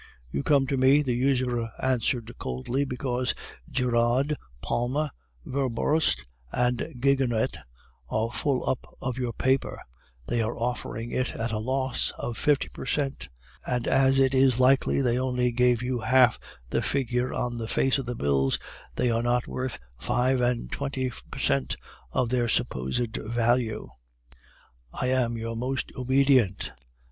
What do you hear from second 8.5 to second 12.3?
up of your paper; they are offering it at a loss